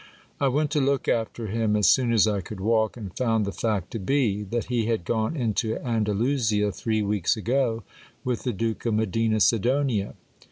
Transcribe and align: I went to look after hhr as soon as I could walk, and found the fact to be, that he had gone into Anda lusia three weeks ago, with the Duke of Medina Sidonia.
I 0.39 0.47
went 0.47 0.71
to 0.71 0.81
look 0.81 1.07
after 1.07 1.49
hhr 1.49 1.77
as 1.77 1.87
soon 1.87 2.11
as 2.11 2.25
I 2.25 2.41
could 2.41 2.59
walk, 2.59 2.97
and 2.97 3.15
found 3.15 3.45
the 3.45 3.51
fact 3.51 3.91
to 3.91 3.99
be, 3.99 4.41
that 4.41 4.65
he 4.65 4.87
had 4.87 5.05
gone 5.05 5.35
into 5.37 5.77
Anda 5.77 6.13
lusia 6.15 6.73
three 6.73 7.03
weeks 7.03 7.37
ago, 7.37 7.83
with 8.23 8.41
the 8.41 8.51
Duke 8.51 8.87
of 8.87 8.95
Medina 8.95 9.39
Sidonia. 9.39 10.15